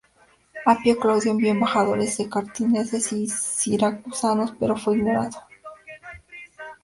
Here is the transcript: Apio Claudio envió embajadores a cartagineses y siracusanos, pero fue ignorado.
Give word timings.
Apio 0.65 0.97
Claudio 0.97 1.29
envió 1.29 1.51
embajadores 1.51 2.19
a 2.19 2.27
cartagineses 2.27 3.13
y 3.13 3.27
siracusanos, 3.29 4.51
pero 4.59 4.75
fue 4.75 4.97
ignorado. 4.97 5.37